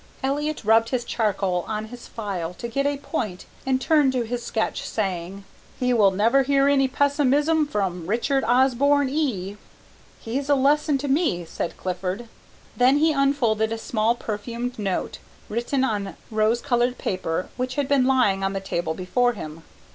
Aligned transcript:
Elliott 0.23 0.63
rubbed 0.65 0.89
his 0.89 1.05
charcoal 1.05 1.63
on 1.67 1.89
his 1.89 2.07
file 2.07 2.55
to 2.55 2.67
get 2.67 2.87
a 2.87 2.97
point 2.97 3.45
and 3.67 3.79
turned 3.79 4.13
to 4.13 4.23
his 4.23 4.43
sketch 4.43 4.81
saying, 4.89 5.43
"He 5.79 5.93
will 5.93 6.09
never 6.09 6.41
hear 6.41 6.67
any 6.67 6.87
pessimism 6.87 7.67
from 7.67 8.07
Richard 8.07 8.43
Osborne 8.43 9.09
E." 9.09 9.57
"He's 10.19 10.49
a 10.49 10.55
lesson 10.55 10.97
to 10.97 11.07
me," 11.07 11.45
said 11.45 11.77
Clifford. 11.77 12.27
Then 12.75 12.97
he 12.97 13.11
unfolded 13.13 13.71
a 13.71 13.77
small 13.77 14.15
perfumed 14.15 14.79
note, 14.79 15.19
written 15.49 15.83
on 15.83 16.15
rose 16.31 16.61
coloured 16.61 16.97
paper, 16.97 17.49
which 17.55 17.75
had 17.75 17.87
been 17.87 18.05
lying 18.05 18.43
on 18.43 18.53
the 18.53 18.59
table 18.59 18.95
before 18.95 19.33
him. 19.33 19.61